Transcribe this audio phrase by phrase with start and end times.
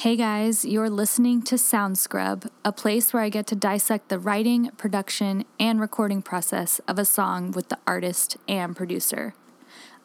[0.00, 4.18] Hey guys, you're listening to Sound Scrub, a place where I get to dissect the
[4.18, 9.34] writing, production, and recording process of a song with the artist and producer.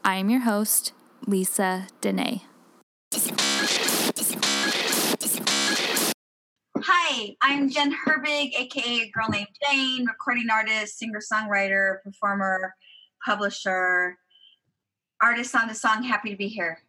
[0.03, 0.91] I am your host,
[1.25, 2.41] Lisa Dene.
[6.77, 12.75] Hi, I'm Jen Herbig, aka Girl Named Jane, recording artist, singer songwriter, performer,
[13.25, 14.17] publisher,
[15.21, 16.79] artist on the song Happy to Be Here.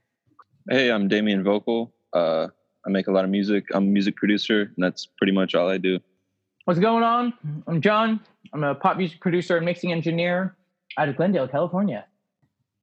[0.68, 1.94] Hey, I'm Damien Vocal.
[2.12, 2.48] Uh,
[2.86, 3.66] I make a lot of music.
[3.74, 5.98] I'm a music producer, and that's pretty much all I do.
[6.66, 7.32] What's going on?
[7.66, 8.20] I'm John.
[8.52, 10.56] I'm a pop music producer and mixing engineer
[10.96, 12.06] out of Glendale, California.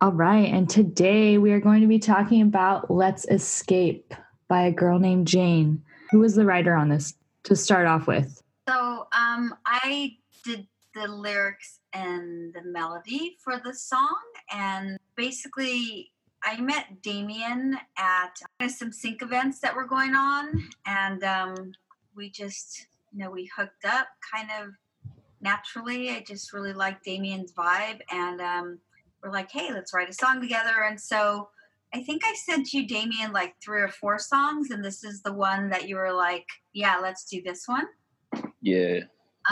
[0.01, 0.53] All right.
[0.53, 4.13] And today we are going to be talking about Let's Escape
[4.49, 5.81] by a girl named Jane.
[6.11, 8.41] Who was the writer on this to start off with?
[8.67, 14.19] So um, I did the lyrics and the melody for the song.
[14.53, 16.11] And basically,
[16.43, 18.37] I met Damien at
[18.69, 20.67] some sync events that were going on.
[20.85, 21.71] And um,
[22.15, 24.73] we just, you know, we hooked up kind of
[25.41, 26.09] naturally.
[26.11, 27.99] I just really liked Damien's vibe.
[28.11, 28.79] And um,
[29.23, 30.83] we're like, hey, let's write a song together.
[30.87, 31.49] And so
[31.93, 34.71] I think I sent you, Damien, like three or four songs.
[34.71, 37.85] And this is the one that you were like, yeah, let's do this one.
[38.61, 39.01] Yeah.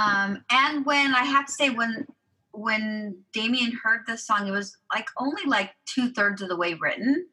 [0.01, 2.05] Um, and when I have to say, when
[2.53, 6.73] when Damien heard this song, it was like only like two thirds of the way
[6.75, 7.27] written.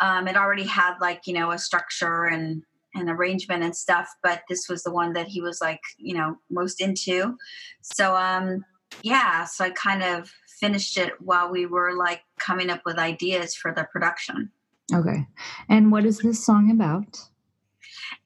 [0.00, 2.62] Um, it already had like you know a structure and
[2.94, 6.36] an arrangement and stuff, but this was the one that he was like you know
[6.50, 7.36] most into.
[7.82, 8.64] So um,
[9.02, 13.54] yeah, so I kind of finished it while we were like coming up with ideas
[13.54, 14.50] for the production.
[14.94, 15.26] Okay,
[15.68, 17.20] and what is this song about?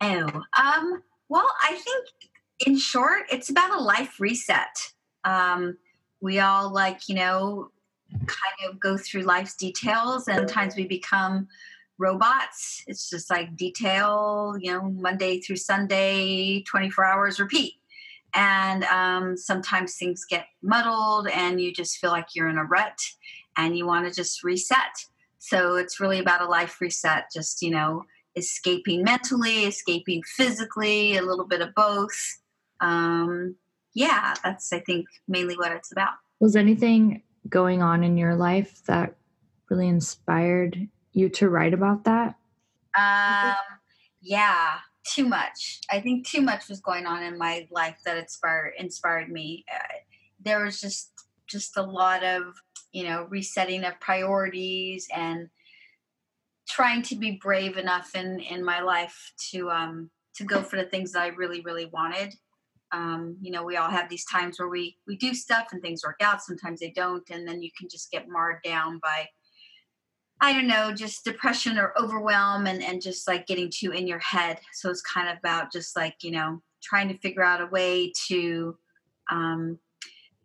[0.00, 2.06] Oh, um, well, I think
[2.66, 4.92] in short, it's about a life reset.
[5.24, 5.76] Um,
[6.20, 7.70] we all like you know
[8.12, 10.28] kind of go through life's details.
[10.28, 11.48] And sometimes we become
[11.98, 12.82] robots.
[12.86, 17.74] It's just like detail you know monday through sunday 24 hours repeat.
[18.32, 22.98] And um, sometimes things get muddled and you just feel like you're in a rut
[23.56, 25.04] and you want to just reset.
[25.38, 28.04] So it's really about a life reset just you know
[28.36, 32.38] escaping mentally escaping physically a little bit of both.
[32.80, 33.56] Um,
[33.94, 36.14] yeah, that's I think mainly what it's about.
[36.38, 39.16] Was anything going on in your life that
[39.68, 42.36] really inspired you to write about that?
[42.96, 43.54] Um,
[44.20, 45.80] yeah, too much.
[45.90, 49.64] I think too much was going on in my life that inspired inspired me.
[49.72, 49.94] Uh,
[50.40, 51.12] there was just
[51.46, 52.54] just a lot of
[52.92, 55.48] you know resetting of priorities and
[56.68, 60.84] trying to be brave enough in in my life to um to go for the
[60.84, 62.34] things that I really really wanted
[62.92, 66.02] um, you know we all have these times where we we do stuff and things
[66.04, 69.26] work out sometimes they don't and then you can just get marred down by
[70.40, 74.18] i don't know just depression or overwhelm and and just like getting too in your
[74.18, 74.58] head.
[74.72, 78.12] So it's kind of about just like you know trying to figure out a way
[78.26, 78.76] to
[79.30, 79.78] um,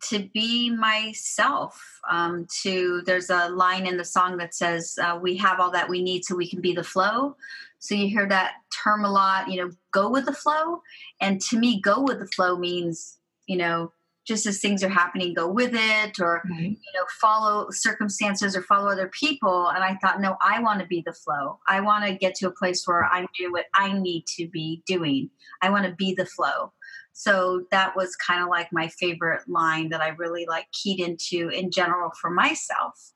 [0.02, 5.36] to be myself um, to there's a line in the song that says uh, we
[5.36, 7.34] have all that we need so we can be the flow
[7.78, 10.82] so you hear that term a lot, you know, go with the flow.
[11.20, 13.92] And to me, go with the flow means, you know,
[14.26, 16.64] just as things are happening, go with it or, mm-hmm.
[16.64, 19.68] you know, follow circumstances or follow other people.
[19.68, 21.60] And I thought, no, I want to be the flow.
[21.68, 24.82] I want to get to a place where I'm doing what I need to be
[24.84, 25.30] doing.
[25.62, 26.72] I want to be the flow.
[27.18, 31.48] So that was kind of like my favorite line that I really like keyed into
[31.48, 33.12] in general for myself.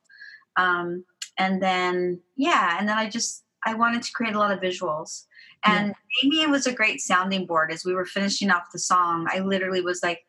[0.57, 1.05] Um,
[1.37, 5.27] and then, yeah, and then I just, I wanted to create a lot of visuals.
[5.67, 6.31] And yeah.
[6.31, 9.29] Damien was a great sounding board as we were finishing off the song.
[9.31, 10.25] I literally was like,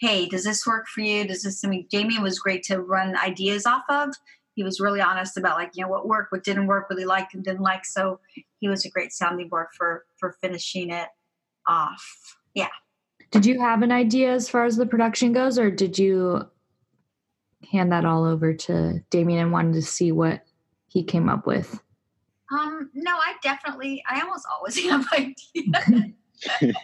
[0.00, 1.24] hey, does this work for you?
[1.24, 4.10] Does this, I mean, Damien was great to run ideas off of.
[4.56, 7.04] He was really honest about like, you know, what worked, what didn't work, what he
[7.04, 7.84] liked and didn't like.
[7.84, 8.18] So
[8.58, 11.06] he was a great sounding board for, for finishing it
[11.68, 12.36] off.
[12.52, 12.66] Yeah.
[13.32, 16.48] Did you have an idea as far as the production goes, or did you
[17.72, 20.44] hand that all over to Damien and wanted to see what
[20.86, 21.80] he came up with?
[22.52, 26.12] Um, no, I definitely, I almost always have ideas.
[26.60, 26.74] I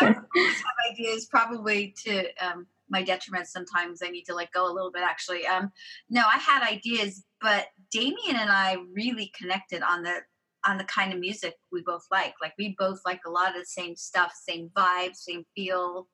[0.00, 3.46] always have ideas, probably to um, my detriment.
[3.46, 5.02] Sometimes I need to let go a little bit.
[5.02, 5.70] Actually, um,
[6.10, 10.16] no, I had ideas, but Damien and I really connected on the
[10.66, 12.34] on the kind of music we both like.
[12.40, 16.08] Like we both like a lot of the same stuff, same vibe, same feel.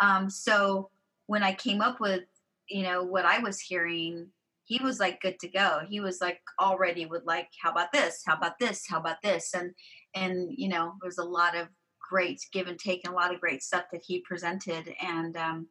[0.00, 0.90] Um, so
[1.26, 2.24] when I came up with,
[2.68, 4.28] you know, what I was hearing
[4.64, 5.80] he was like good to go.
[5.88, 8.22] He was like already with like, how about this?
[8.26, 8.84] How about this?
[8.88, 9.52] How about this?
[9.54, 9.72] And
[10.14, 11.68] and you know, there's a lot of
[12.10, 14.94] great give and take and a lot of great stuff that he presented.
[15.02, 15.68] And um,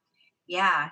[0.48, 0.89] yeah,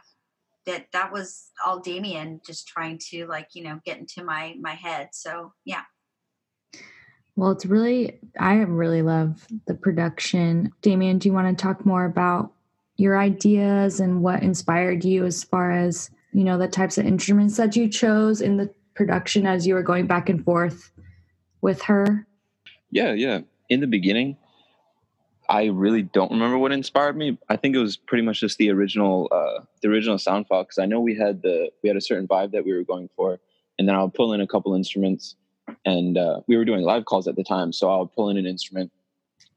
[0.65, 4.74] that that was all Damien just trying to like you know get into my my
[4.74, 5.09] head.
[5.12, 5.83] So yeah.
[7.39, 10.74] Well, it's really, I really love the production.
[10.81, 12.51] Damien, do you want to talk more about
[12.97, 17.56] your ideas and what inspired you as far as, you know, the types of instruments
[17.56, 20.91] that you chose in the production as you were going back and forth
[21.62, 22.27] with her?
[22.91, 23.39] Yeah, yeah.
[23.69, 24.35] In the beginning,
[25.47, 27.38] I really don't remember what inspired me.
[27.47, 30.77] I think it was pretty much just the original, uh, the original sound file because
[30.77, 33.39] I know we had the we had a certain vibe that we were going for,
[33.77, 35.38] and then I'll pull in a couple instruments
[35.86, 38.38] and uh, we were doing live calls at the time so i would pull in
[38.38, 38.92] an instrument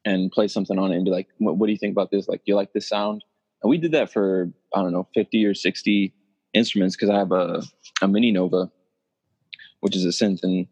[0.05, 2.29] and play something on it and be like what, what do you think about this?
[2.29, 3.25] Like do you like this sound?
[3.62, 6.12] And we did that for i don't know 50 or 60
[6.53, 7.62] instruments because i have a,
[8.00, 8.70] a MiniNova
[9.81, 10.67] which is a synth and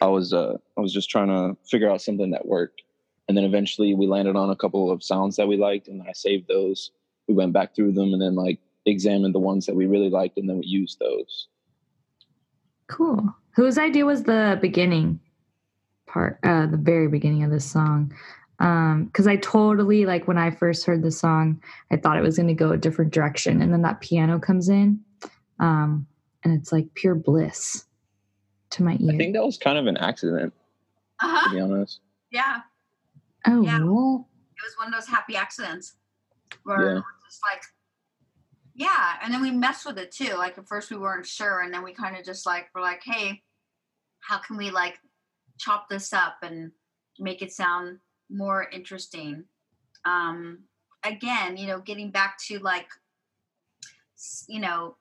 [0.00, 2.82] i was uh i was just trying to figure out something that worked.
[3.28, 6.12] And then eventually we landed on a couple of sounds that we liked and i
[6.12, 6.90] saved those.
[7.26, 10.38] We went back through them and then like examined the ones that we really liked
[10.38, 11.48] and then we used those
[12.88, 13.34] Cool.
[13.54, 15.20] Whose idea was the beginning
[16.06, 18.12] part, uh, the very beginning of this song?
[18.60, 21.62] Um, because I totally like when I first heard the song,
[21.92, 24.68] I thought it was going to go a different direction, and then that piano comes
[24.68, 25.00] in,
[25.60, 26.06] um,
[26.42, 27.84] and it's like pure bliss
[28.70, 29.14] to my ear.
[29.14, 30.52] I think that was kind of an accident,
[31.22, 32.00] Uh to be honest.
[32.30, 32.58] Yeah.
[33.46, 33.78] oh, yeah.
[33.78, 34.24] what?
[34.56, 35.94] It was one of those happy accidents
[36.64, 36.90] where Yeah.
[36.92, 37.62] it was just like,
[38.78, 39.14] yeah.
[39.22, 40.34] And then we messed with it too.
[40.36, 43.02] Like at first we weren't sure, and then we kind of just like were like,
[43.04, 43.42] hey,
[44.20, 44.98] how can we like
[45.58, 46.70] chop this up and
[47.18, 47.98] make it sound
[48.30, 49.44] more interesting?
[50.04, 50.60] Um,
[51.04, 52.86] again, you know, getting back to like,
[54.46, 54.96] you know,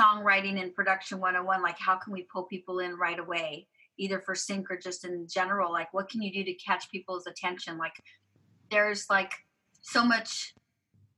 [0.00, 3.66] songwriting and production 101, like how can we pull people in right away?
[3.98, 7.26] either for sync or just in general like what can you do to catch people's
[7.26, 8.00] attention like
[8.70, 9.32] there's like
[9.82, 10.54] so much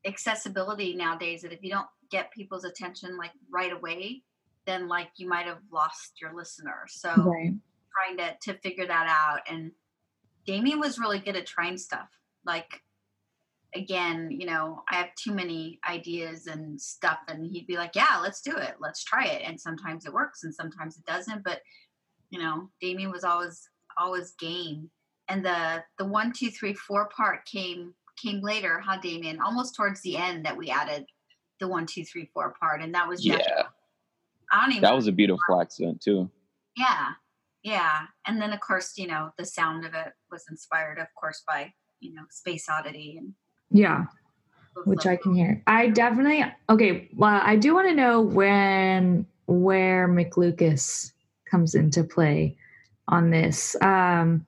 [0.07, 4.23] accessibility nowadays that if you don't get people's attention like right away
[4.67, 6.85] then like you might have lost your listener.
[6.89, 7.55] So Right.
[7.93, 9.41] trying to to figure that out.
[9.49, 9.73] And
[10.47, 12.09] damien was really good at trying stuff.
[12.45, 12.81] Like
[13.75, 18.19] again you know i have too many ideas and stuff and he'd be like yeah
[18.23, 18.77] let's do it.
[18.81, 19.43] Let's try it.
[19.45, 21.61] And sometimes it works and sometimes it doesn't but
[22.31, 23.69] you know damien was always
[23.99, 24.91] always game.
[25.29, 30.01] And the the one two three four part came came later huh damien almost towards
[30.03, 31.05] the end that we added
[31.61, 33.65] the one two three four part and that was Yeah, natural.
[34.53, 36.31] i don't even that was a beautiful accident too.
[36.77, 37.11] yeah
[37.63, 41.43] yeah and then of course you know the sound of it was inspired of course
[41.47, 43.33] by you know space oddity and
[43.71, 44.05] Yeah,
[44.85, 45.63] which I can hear.
[45.67, 47.09] I definitely okay.
[47.17, 51.13] Well, I do want to know when where McLucas
[51.51, 52.57] comes into play
[53.09, 53.77] on this.
[53.81, 54.45] Um,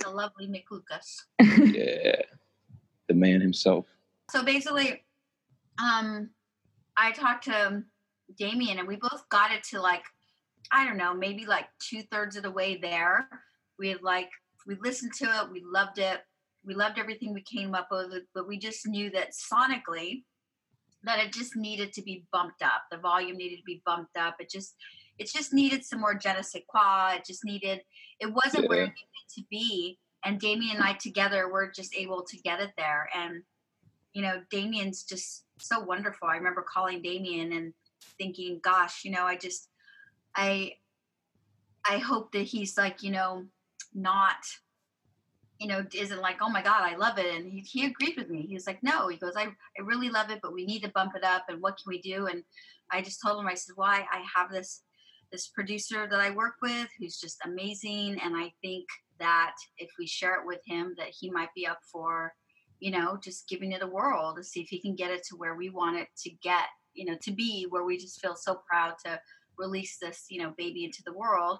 [0.00, 1.22] the lovely McLucas.
[1.40, 2.22] Yeah,
[3.08, 3.86] the man himself.
[4.30, 5.02] so basically
[5.78, 6.30] um
[6.96, 7.82] i talked to
[8.38, 10.04] damien and we both got it to like
[10.72, 13.28] i don't know maybe like two-thirds of the way there.
[13.78, 14.30] We had like
[14.66, 16.20] we listened to it we loved it
[16.64, 20.22] we loved everything we came up with but we just knew that sonically
[21.06, 22.82] that it just needed to be bumped up.
[22.90, 24.36] The volume needed to be bumped up.
[24.40, 24.74] It just
[25.18, 27.80] it just needed some more je ne sais quoi it just needed
[28.20, 32.22] it wasn't where it needed to be and damien and i together were just able
[32.22, 33.42] to get it there and
[34.16, 36.26] you know, Damien's just so wonderful.
[36.26, 37.74] I remember calling Damien and
[38.16, 39.68] thinking, gosh, you know, I just
[40.34, 40.72] I
[41.86, 43.44] I hope that he's like, you know,
[43.94, 44.38] not
[45.58, 47.34] you know, isn't like, oh my God, I love it.
[47.34, 48.46] And he, he agreed with me.
[48.46, 50.90] He was like, no, he goes, I, I really love it, but we need to
[50.90, 51.44] bump it up.
[51.48, 52.26] And what can we do?
[52.26, 52.42] And
[52.90, 54.82] I just told him, I said, why I have this,
[55.30, 58.18] this producer that I work with who's just amazing.
[58.22, 58.86] And I think
[59.18, 62.32] that if we share it with him, that he might be up for,
[62.80, 65.36] you know, just giving it a whirl to see if he can get it to
[65.36, 68.60] where we want it to get, you know, to be where we just feel so
[68.68, 69.18] proud to
[69.58, 71.58] release this, you know, baby into the world.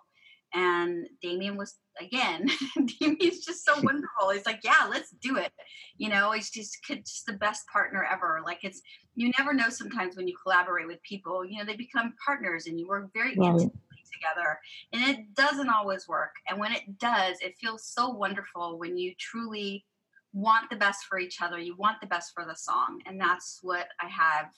[0.55, 2.49] And Damien was again,
[3.01, 4.31] Damien's just so wonderful.
[4.33, 5.53] He's like, yeah, let's do it.
[5.99, 8.41] You know, he's just just the best partner ever.
[8.45, 8.83] Like it's
[9.15, 12.79] you never know sometimes when you collaborate with people, you know, they become partners and
[12.79, 13.49] you work very Right.
[13.49, 13.73] intimately
[14.13, 14.59] together.
[14.93, 16.33] And it doesn't always work.
[16.49, 19.85] And when it does, it feels so wonderful when you truly
[20.33, 21.59] want the best for each other.
[21.59, 23.01] You want the best for the song.
[23.07, 24.53] And that's what I have,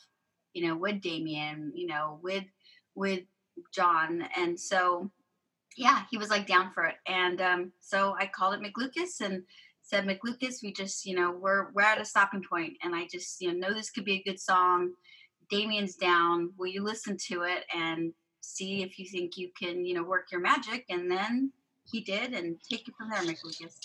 [0.53, 2.45] you know, with Damien, you know, with
[2.95, 3.23] with
[3.73, 4.29] John.
[4.37, 5.11] And so
[5.77, 6.97] yeah, he was like down for it.
[7.07, 9.43] And um, so I called it McLucas and
[9.83, 13.41] said, McLucas, we just, you know, we're we're at a stopping point and I just,
[13.41, 14.93] you know, know this could be a good song.
[15.51, 16.53] Damien's down.
[16.59, 20.27] Will you listen to it and see if you think you can, you know, work
[20.31, 20.85] your magic?
[20.91, 21.53] And then
[21.91, 23.79] he did and take it from there, McLucas.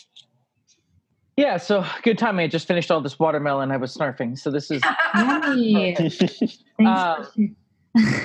[1.38, 2.38] Yeah, so good time.
[2.38, 4.38] I just finished all this watermelon I was snarfing.
[4.38, 4.84] So this is
[5.16, 5.96] Yummy.
[5.96, 6.58] Thanks.
[6.80, 7.56] Um,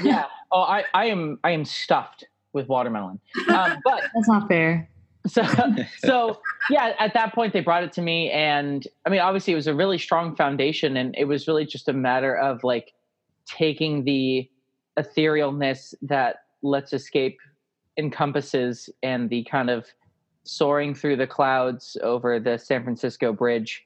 [0.02, 0.24] yeah.
[0.50, 3.20] Oh, I, I am I am stuffed with watermelon.
[3.48, 4.88] Um, but That's not fair.
[5.26, 5.42] so
[5.98, 6.40] so
[6.70, 9.66] yeah at that point they brought it to me and i mean obviously it was
[9.66, 12.92] a really strong foundation and it was really just a matter of like
[13.46, 14.48] taking the
[14.98, 17.38] etherealness that let's escape
[17.96, 19.86] encompasses and the kind of
[20.44, 23.84] soaring through the clouds over the san francisco bridge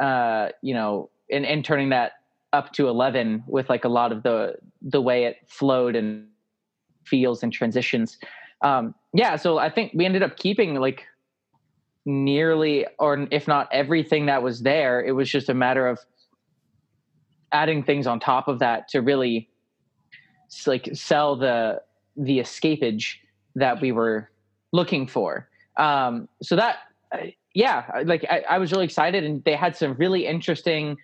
[0.00, 2.12] uh you know and, and turning that
[2.52, 6.26] up to 11 with like a lot of the the way it flowed and
[7.04, 8.18] feels and transitions.
[8.62, 11.06] Um yeah so i think we ended up keeping like
[12.04, 15.98] nearly or if not everything that was there it was just a matter of
[17.52, 19.48] adding things on top of that to really
[20.66, 21.80] like sell the
[22.16, 23.16] the escapage
[23.54, 24.28] that we were
[24.72, 25.48] looking for.
[25.76, 26.76] Um so that
[27.12, 30.96] uh, yeah like I, I was really excited and they had some really interesting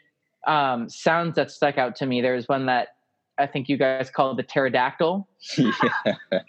[0.46, 2.20] um sounds that stuck out to me.
[2.20, 2.95] There was one that
[3.38, 5.28] I think you guys call it the pterodactyl.
[5.58, 5.72] yeah.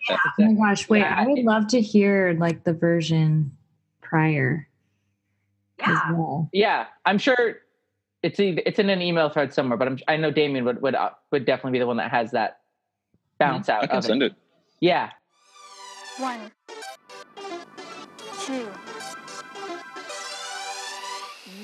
[0.10, 3.52] Oh my gosh, wait, Yeah, I would love to hear like the version
[4.02, 4.68] prior
[5.82, 6.12] as Yeah.
[6.14, 6.50] well.
[6.54, 7.58] Yeah, I'm sure
[8.24, 11.12] it's it's in an email thread somewhere, but I'm, I know Damien would would uh,
[11.32, 12.60] would definitely be the one that has that
[13.38, 14.32] bounce out I can of send it.
[14.32, 14.38] it.
[14.80, 15.10] Yeah,
[16.20, 16.52] One,
[18.46, 18.68] two.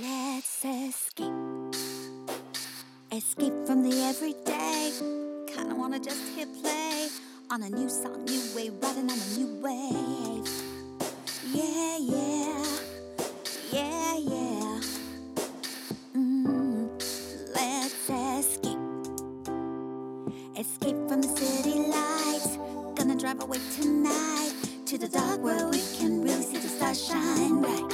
[0.02, 1.32] Let's escape.
[3.12, 4.53] Escape from the everyday.
[5.00, 7.10] Kinda wanna just hit play
[7.50, 10.48] on a new song, new way, riding on a new wave.
[11.52, 12.66] Yeah, yeah.
[13.72, 14.82] Yeah, yeah.
[16.16, 16.90] Mm,
[17.56, 18.78] let's escape.
[20.58, 22.58] Escape from the city lights.
[22.96, 24.54] Gonna drive away tonight
[24.86, 27.93] to the dark where we can really see the stars shine bright.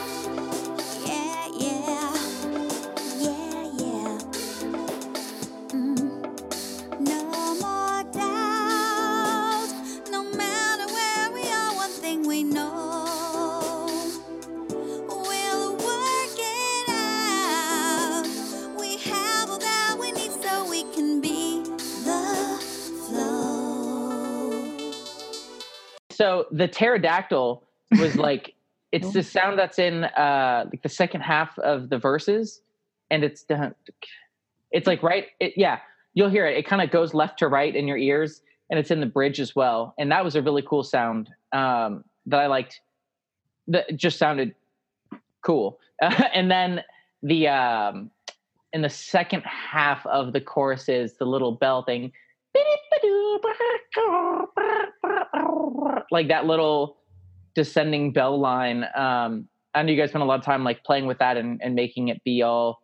[26.60, 27.64] The pterodactyl
[28.00, 28.54] was like
[28.92, 32.62] it's the sound that's in uh like the second half of the verses
[33.10, 33.46] and it's
[34.72, 35.80] it's like right it, yeah
[36.16, 36.58] you'll hear it.
[36.58, 39.40] It kind of goes left to right in your ears and it's in the bridge
[39.40, 42.82] as well and that was a really cool sound um that i liked
[43.68, 44.54] that just sounded
[45.42, 45.80] cool.
[46.34, 46.84] And then
[47.24, 48.12] the um
[48.72, 52.14] in the second half of the choruses the little bell thing
[56.12, 56.98] like that little
[57.56, 58.86] descending bell line.
[58.96, 61.62] Um, I know you guys spent a lot of time like playing with that and,
[61.64, 62.82] and making it be all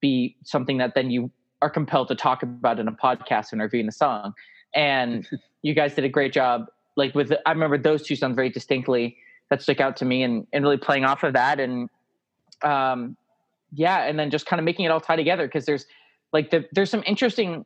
[0.00, 1.30] be something that then you
[1.62, 4.34] are compelled to talk about in a podcast when reviewing the song.
[4.74, 5.26] And
[5.62, 6.66] you guys did a great job.
[6.96, 9.16] Like with, I remember those two sounds very distinctly
[9.50, 11.58] that stuck out to me and, and really playing off of that.
[11.58, 11.88] And
[12.62, 13.16] um,
[13.72, 15.86] yeah, and then just kind of making it all tie together because there's
[16.32, 17.64] like the, there's some interesting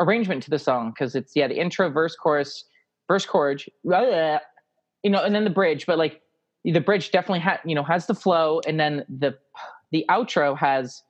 [0.00, 2.64] arrangement to the song because it's yeah the intro verse chorus
[3.10, 4.38] verse chorus blah, blah,
[5.02, 6.20] you know and then the bridge but like
[6.64, 9.36] the bridge definitely had you know has the flow and then the
[9.90, 11.02] the outro has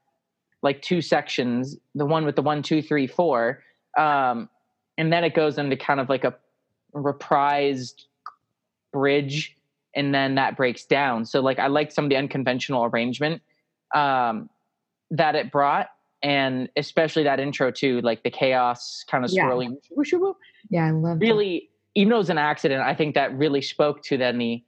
[0.62, 3.62] like two sections the one with the one two three four
[3.98, 4.48] um
[4.96, 6.34] and then it goes into kind of like a
[6.94, 8.04] reprised
[8.92, 9.56] bridge
[9.94, 11.26] and then that breaks down.
[11.26, 13.42] So like i like some of the unconventional arrangement
[13.94, 14.48] um
[15.10, 15.88] that it brought
[16.22, 19.72] and especially that intro too like the chaos kind of swirling.
[19.90, 20.36] Whoosh, whoosh, whoosh,
[20.70, 21.26] Yeah, I love that.
[21.26, 24.62] really even though it was an accident i think that really spoke to then the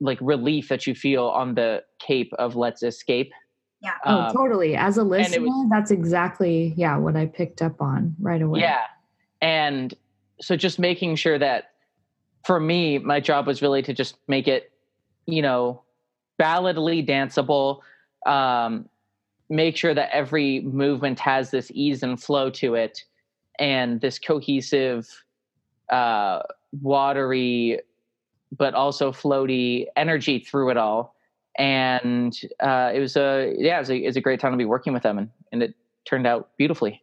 [0.00, 3.32] like relief that you feel on the cape of let's escape
[3.80, 3.92] Yeah.
[4.04, 4.76] Oh, Um, totally.
[4.76, 8.60] As a listener, was- that's exactly yeah what I picked up on right away.
[8.60, 8.82] yeah
[9.40, 9.94] and
[10.40, 11.70] so just making sure that
[12.44, 14.72] for me my job was really to just make it
[15.26, 15.82] you know
[16.38, 17.80] balladly danceable
[18.26, 18.88] um
[19.48, 23.04] make sure that every movement has this ease and flow to it
[23.60, 25.23] and this cohesive
[25.90, 26.40] uh
[26.80, 27.80] watery
[28.56, 31.14] but also floaty energy through it all
[31.58, 34.58] and uh it was a yeah it was a, it was a great time to
[34.58, 35.74] be working with them and, and it
[36.04, 37.00] turned out beautifully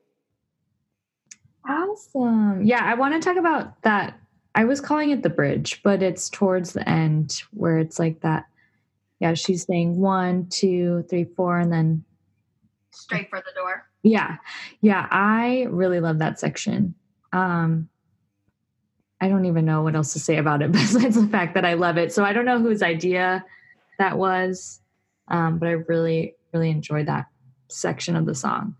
[1.67, 2.63] Awesome.
[2.63, 4.19] Yeah, I want to talk about that.
[4.55, 8.45] I was calling it the bridge, but it's towards the end where it's like that.
[9.19, 12.03] Yeah, she's saying one, two, three, four, and then
[12.91, 13.87] Straight for the door.
[14.03, 14.37] yeah,
[14.81, 15.07] yeah.
[15.11, 16.95] I really love that section.
[17.31, 17.87] Um,
[19.21, 21.75] I don't even know what else to say about it besides the fact that I
[21.75, 22.11] love it.
[22.11, 23.45] So I don't know whose idea
[23.99, 24.81] that was,
[25.27, 27.27] um, but I really, really enjoyed that
[27.69, 28.75] section of the song.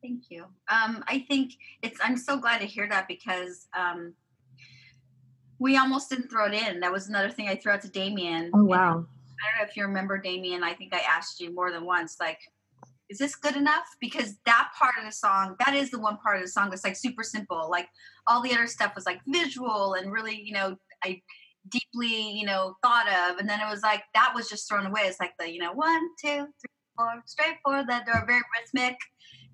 [0.00, 0.44] Thank you.
[0.68, 1.98] Um, I think it's.
[2.02, 4.14] I'm so glad to hear that because um,
[5.58, 6.80] we almost didn't throw it in.
[6.80, 8.50] That was another thing I threw out to Damien.
[8.54, 8.78] Oh And wow.
[8.78, 10.62] I don't know if you remember Damien.
[10.62, 12.38] I think I asked you more than once, like,
[13.10, 13.84] is this good enough?
[14.00, 16.84] Because that part of the song, that is the one part of the song that's
[16.84, 17.68] like super simple.
[17.70, 17.88] Like
[18.26, 21.20] all the other stuff was like visual and really, you know, I
[21.68, 23.38] deeply, you know, thought of.
[23.38, 25.02] And then it was like that was just thrown away.
[25.02, 28.96] It's like the, you know, one, two, three, four, straight for that door, very rhythmic,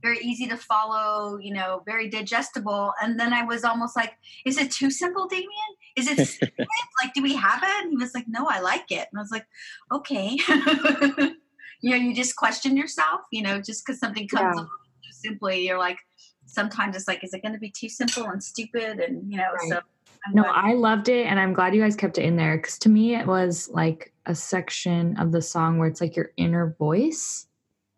[0.02, 2.92] very easy to follow, you know, very digestible.
[3.02, 4.14] And then I was almost like,
[4.44, 5.48] is it too simple, Damien?
[5.96, 6.18] Is it
[7.02, 7.84] like, do we have it?
[7.84, 9.08] And he was like, no, I like it.
[9.10, 9.46] And I was like,
[9.92, 10.38] okay.
[11.82, 14.64] you know, you just question yourself, you know, just because something comes Yeah.
[14.64, 15.98] too simply, you're like,
[16.46, 18.98] sometimes it's like, is it going to be too simple and stupid?
[19.00, 19.68] And, you know, Right.
[19.70, 19.80] so.
[20.26, 22.58] I'm No, glad- I loved it, and I'm glad you guys kept it in there
[22.58, 26.32] because to me, it was like a section of the song where it's like your
[26.36, 27.46] inner voice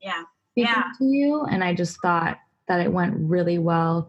[0.00, 0.22] yeah.
[0.54, 0.84] Yeah.
[0.98, 4.08] to you, and I just thought that it went really well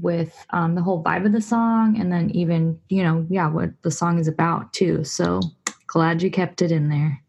[0.00, 3.70] with um, the whole vibe of the song, and then even you know, yeah, what
[3.82, 5.04] the song is about too.
[5.04, 5.40] So
[5.86, 7.22] glad you kept it in there.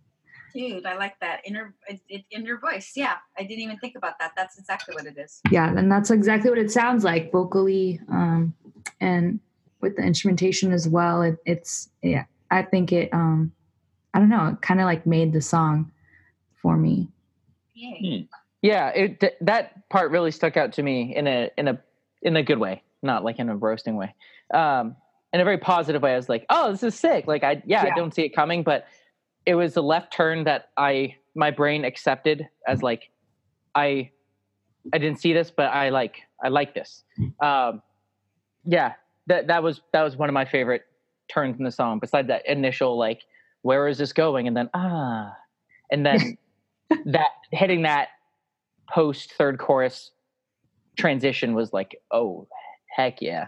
[0.54, 2.94] Dude, I like that inner it, it, inner voice.
[2.96, 4.32] Yeah, I didn't even think about that.
[4.36, 5.42] That's exactly what it is.
[5.50, 8.54] Yeah, and that's exactly what it sounds like vocally, um,
[9.00, 9.40] and
[9.82, 11.22] with the instrumentation as well.
[11.22, 13.14] It, it's yeah, I think it.
[13.14, 13.52] Um,
[14.14, 14.48] I don't know.
[14.48, 15.92] It kind of like made the song
[16.62, 17.10] for me.
[17.74, 18.28] Yay.
[18.62, 21.80] Yeah, it th- that part really stuck out to me in a in a
[22.22, 24.14] in a good way, not like in a roasting way.
[24.54, 24.96] Um,
[25.34, 26.14] in a very positive way.
[26.14, 27.94] I was like, "Oh, this is sick!" Like, I yeah, Yeah.
[27.94, 28.86] I don't see it coming, but
[29.46, 33.10] it was a left turn that I my brain accepted as like
[33.76, 34.12] I
[34.94, 37.04] I didn't see this, but I like I like this.
[37.42, 37.82] Um,
[38.64, 38.94] yeah,
[39.28, 40.84] that that was that was one of my favorite
[41.32, 42.00] turns in the song.
[42.00, 43.22] Besides that initial like,
[43.62, 45.34] where is this going, and then ah,
[45.92, 46.38] and then
[47.06, 48.10] that hitting that
[48.90, 50.12] post third chorus
[50.98, 52.48] transition was like, oh
[52.96, 53.48] heck yeah.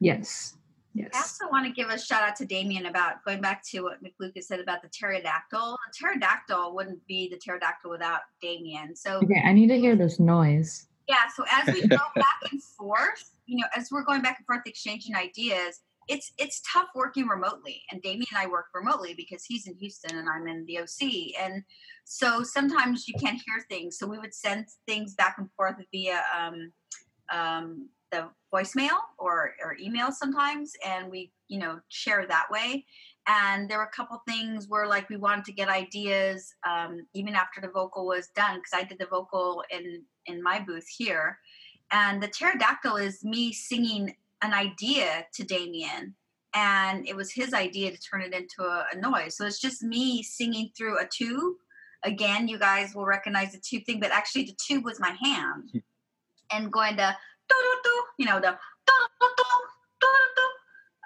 [0.00, 0.56] Yes.
[0.98, 3.98] I also want to give a shout out to Damien about going back to what
[4.02, 5.78] McLucas said about the pterodactyl.
[5.86, 8.94] The pterodactyl wouldn't be the pterodactyl without Damien.
[8.94, 10.86] So Okay, I need to hear this noise.
[11.08, 14.46] yeah, so as we go back and forth, you know, as we're going back and
[14.46, 17.82] forth exchanging ideas, it's it's tough working remotely.
[17.90, 21.40] And Damien and I work remotely because he's in Houston and I'm in the OC.
[21.40, 21.62] And
[22.04, 23.98] so sometimes you can't hear things.
[23.98, 26.72] So we would send things back and forth via um,
[27.32, 32.84] um, the voicemail or, or email sometimes and we you know share that way.
[33.26, 37.34] And there were a couple things where like we wanted to get ideas um, even
[37.34, 41.38] after the vocal was done because i did the vocal in in my booth here.
[41.90, 46.14] And the pterodactyl is me singing an idea to damien
[46.54, 49.36] and it was his idea to turn it into a, a noise.
[49.36, 51.54] So it's just me singing through a tube.
[52.04, 55.82] Again you guys will recognize the tube thing but actually the tube was my hand.
[56.50, 57.16] And going to
[58.18, 58.56] you know the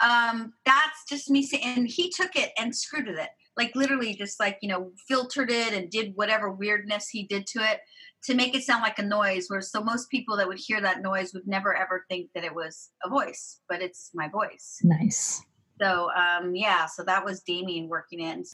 [0.03, 4.15] um that's just me saying and he took it and screwed with it like literally
[4.15, 7.81] just like you know filtered it and did whatever weirdness he did to it
[8.23, 11.01] to make it sound like a noise where so most people that would hear that
[11.03, 15.43] noise would never ever think that it was a voice but it's my voice Nice.
[15.81, 18.27] so um yeah so that was damien working in.
[18.31, 18.45] and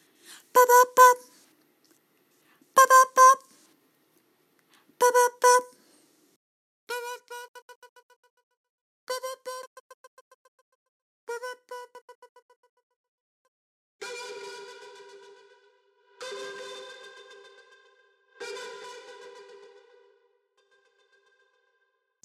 [2.74, 3.38] Ba-ba-bop.
[4.98, 5.64] Ba-ba-bop.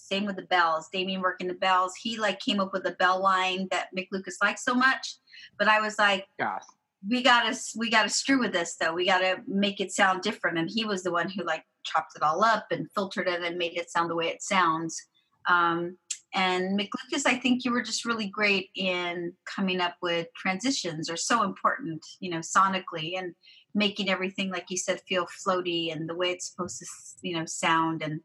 [0.07, 0.87] Same with the bells.
[0.91, 1.93] Damien working the bells.
[2.01, 5.17] He like came up with the bell line that Mick Lucas likes so much.
[5.59, 6.63] But I was like, Gosh.
[7.07, 8.93] we gotta we gotta screw with this though.
[8.93, 10.59] We gotta make it sound different.
[10.59, 13.57] And he was the one who like chopped it all up and filtered it and
[13.57, 15.01] made it sound the way it sounds.
[15.47, 15.97] Um,
[16.33, 21.09] and Mick Lucas, I think you were just really great in coming up with transitions
[21.09, 23.33] are so important, you know, sonically and
[23.73, 26.85] making everything like you said feel floaty and the way it's supposed to,
[27.21, 28.19] you know, sound and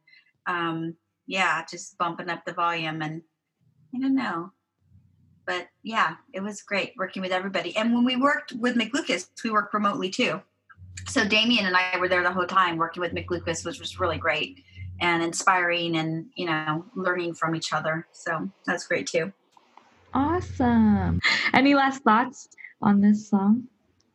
[0.46, 0.94] um,
[1.26, 3.22] yeah, just bumping up the volume and
[3.94, 4.50] I don't know.
[5.46, 7.76] But yeah, it was great working with everybody.
[7.76, 10.40] And when we worked with McLucas, we worked remotely too.
[11.06, 14.18] So Damien and I were there the whole time working with McLucas, which was really
[14.18, 14.64] great
[15.00, 18.06] and inspiring and, you know, learning from each other.
[18.12, 19.32] So that's great too.
[20.14, 21.20] Awesome.
[21.52, 22.48] Any last thoughts
[22.80, 23.64] on this song?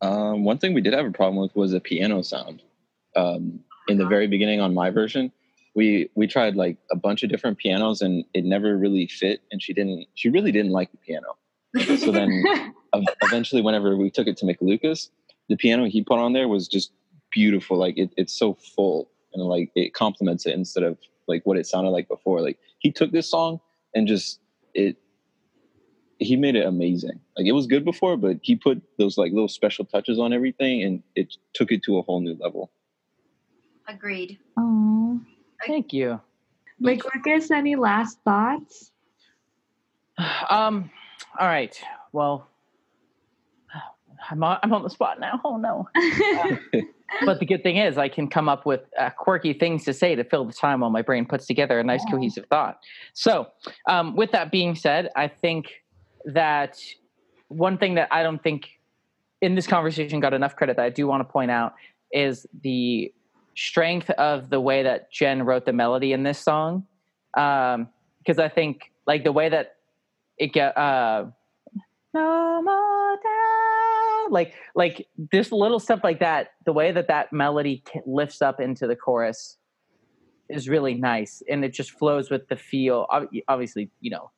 [0.01, 2.61] Um, one thing we did have a problem with was a piano sound.
[3.15, 5.31] Um, in the very beginning on my version,
[5.75, 9.41] we we tried like a bunch of different pianos and it never really fit.
[9.51, 10.07] And she didn't.
[10.15, 11.35] She really didn't like the piano.
[11.99, 12.43] So then,
[13.21, 15.09] eventually, whenever we took it to McLucas,
[15.49, 16.91] the piano he put on there was just
[17.31, 17.77] beautiful.
[17.77, 21.67] Like it, it's so full and like it complements it instead of like what it
[21.67, 22.41] sounded like before.
[22.41, 23.59] Like he took this song
[23.93, 24.39] and just
[24.73, 24.97] it
[26.19, 27.19] he made it amazing.
[27.37, 30.81] Like it was good before, but he put those like little special touches on everything,
[30.83, 32.71] and it took it to a whole new level.
[33.87, 34.39] Agreed.
[34.57, 35.21] Oh,
[35.65, 36.19] Thank you.
[36.79, 38.91] like Lucas, any last thoughts?
[40.49, 40.89] Um,
[41.39, 41.79] all right.
[42.11, 42.47] Well,
[44.29, 45.39] I'm on, I'm on the spot now.
[45.43, 45.87] Oh no.
[47.25, 50.15] but the good thing is, I can come up with uh, quirky things to say
[50.15, 52.79] to fill the time while my brain puts together a nice cohesive thought.
[53.13, 53.47] So,
[53.87, 55.67] um, with that being said, I think
[56.25, 56.81] that
[57.47, 58.67] one thing that I don't think
[59.41, 61.75] in this conversation got enough credit that I do want to point out
[62.11, 63.13] is the
[63.55, 66.85] strength of the way that Jen wrote the melody in this song.
[67.33, 69.75] Because I think like the way that
[70.37, 71.25] it get uh,
[72.13, 72.61] no
[74.27, 78.59] doubt, like like this little stuff like that, the way that that melody lifts up
[78.59, 79.57] into the chorus
[80.49, 83.07] is really nice, and it just flows with the feel.
[83.47, 84.31] Obviously, you know,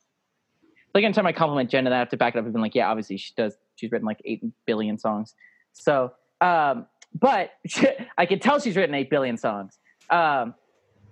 [0.94, 2.46] like anytime I compliment Jen, and I have to back it up.
[2.46, 3.58] I've been like, yeah, obviously she does.
[3.76, 5.36] She's written like eight billion songs,
[5.74, 6.14] so.
[6.42, 6.88] Um,
[7.20, 7.52] but
[8.18, 10.54] I can tell she's written eight billion songs um,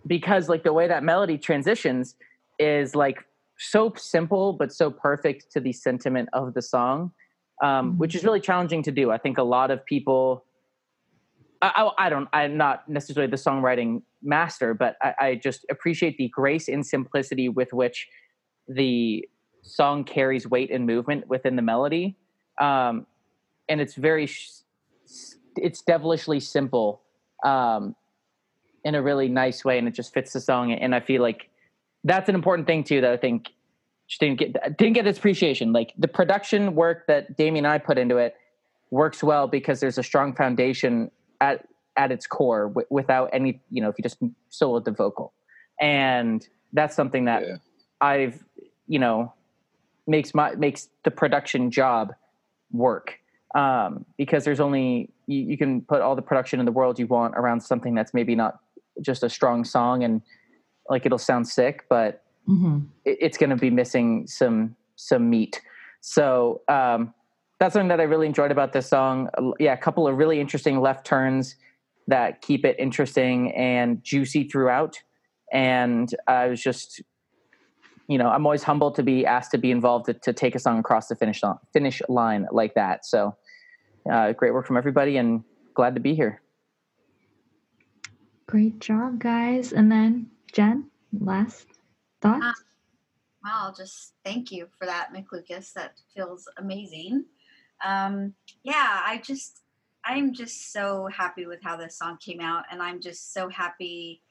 [0.06, 2.16] because like the way that melody transitions
[2.60, 3.26] is like
[3.58, 7.12] so simple but so perfect to the sentiment of the song,
[7.62, 9.12] um, which is really challenging to do.
[9.12, 10.46] I think a lot of people.
[11.62, 12.30] I, I, I don't.
[12.34, 17.50] I'm not necessarily the songwriting master, but I, I just appreciate the grace and simplicity
[17.50, 18.08] with which
[18.68, 19.28] the
[19.62, 22.18] song carries weight and movement within the melody,
[22.62, 23.06] um,
[23.70, 24.30] and it's very.
[25.60, 27.02] It's devilishly simple,
[27.44, 27.96] um,
[28.84, 30.72] in a really nice way, and it just fits the song.
[30.72, 31.50] And I feel like
[32.04, 33.50] that's an important thing too that I think
[34.08, 35.74] just didn't get didn't get its appreciation.
[35.74, 38.36] Like the production work that Damien and I put into it
[38.90, 41.68] works well because there's a strong foundation at
[41.98, 44.18] at its core w- without any you know if you just
[44.50, 45.34] solo the vocal,
[45.80, 47.56] and that's something that Yeah.
[48.02, 48.44] I've
[48.88, 49.34] you know
[50.08, 52.14] makes my makes the production job
[52.72, 53.20] work
[53.56, 57.08] um, because there's only you, you can put all the production in the world you
[57.08, 58.60] want around something that's maybe not
[59.02, 60.22] just a strong song and
[60.90, 65.62] like it'll sound sick, but hmm it, it's going to be missing some some meat.
[66.02, 67.14] So um,
[67.60, 69.30] that's something that I really enjoyed about this song.
[69.60, 71.56] Yeah, a couple of really interesting left turns
[72.08, 75.02] that keep it interesting and juicy throughout.
[75.52, 77.02] And I was just,
[78.08, 80.60] you know, I'm always humbled to be asked to be involved to, to take a
[80.60, 83.06] song across the finish line, finish line like that.
[83.06, 83.36] So
[84.12, 86.42] uh, great work from everybody, and glad to be here.
[88.46, 89.74] Great job, guys.
[89.74, 91.68] And then Jen, last
[92.32, 92.60] thoughts?
[92.60, 92.64] Uh,
[93.44, 95.74] Well, just thank you for that, McLucas.
[95.74, 97.26] That feels amazing.
[97.86, 99.62] Um, yeah, I just,
[100.04, 104.22] I'm just so happy with how this song came out, and I'm just so happy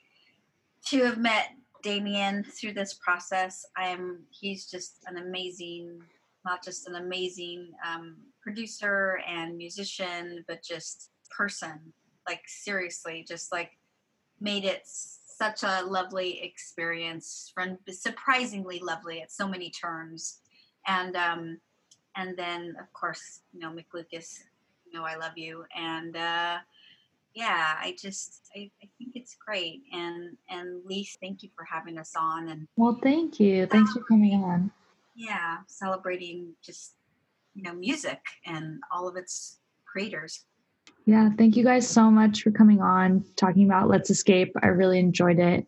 [0.87, 1.51] to have met
[1.83, 3.65] Damien through this process.
[3.77, 6.03] I am, he's just an amazing,
[6.45, 11.93] not just an amazing um, producer and musician, but just person.
[12.29, 13.71] Like seriously, just like
[14.41, 14.83] made it
[15.39, 20.41] such a lovely experience, fun- surprisingly lovely at so many turns.
[20.87, 21.59] And um,
[22.17, 24.39] and then of course, you know, McLucas,
[24.87, 25.65] you know, I love you.
[25.77, 26.59] And uh,
[27.35, 29.83] yeah, I just I, I think it's great.
[29.93, 33.67] And and Lise, thank you for having us on and Well, thank you.
[33.67, 34.71] Thanks for coming on.
[35.15, 36.95] yeah, celebrating just
[37.55, 40.45] you know music and all of its creators.
[41.07, 44.53] Yeah, thank you guys so much for coming on, talking about Let's Escape.
[44.61, 45.65] I really enjoyed it.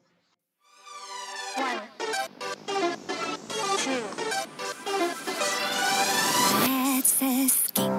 [6.66, 7.92] Let's escape.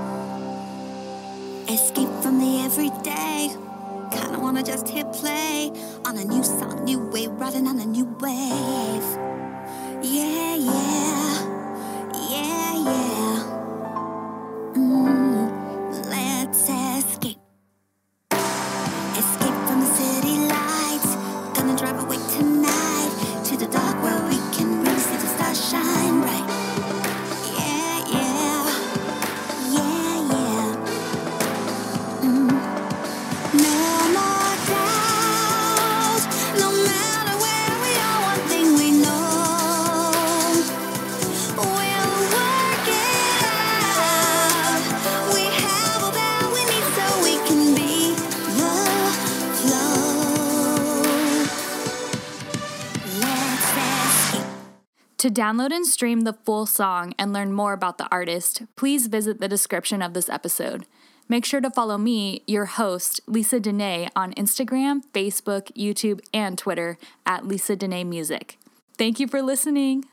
[1.69, 3.55] Escape from the everyday.
[4.11, 5.71] Kinda wanna just hit play
[6.05, 9.08] on a new song, new way, riding on a new wave.
[55.29, 59.39] To download and stream the full song and learn more about the artist, please visit
[59.39, 60.87] the description of this episode.
[61.27, 66.97] Make sure to follow me, your host, Lisa Dene, on Instagram, Facebook, YouTube, and Twitter
[67.27, 68.57] at Lisa Dene Music.
[68.97, 70.05] Thank you for listening.